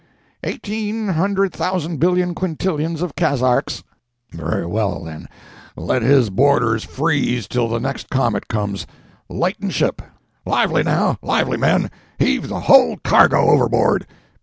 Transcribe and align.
"Eighteen 0.43 1.09
hundred 1.09 1.53
thousand 1.53 1.99
billion 1.99 2.33
quintillions 2.33 3.03
of 3.03 3.13
kazarks." 3.15 3.83
"Very 4.31 4.65
well, 4.65 5.03
then, 5.03 5.27
let 5.77 6.01
his 6.01 6.31
boarders 6.31 6.83
freeze 6.83 7.47
till 7.47 7.67
the 7.67 7.77
next 7.79 8.09
comet 8.09 8.47
comes. 8.47 8.87
Lighten 9.29 9.69
ship! 9.69 10.01
Lively, 10.43 10.81
now, 10.81 11.19
lively, 11.21 11.57
men! 11.57 11.91
Heave 12.17 12.47
the 12.47 12.61
whole 12.61 12.97
cargo 13.03 13.51
overboard!" 13.51 14.07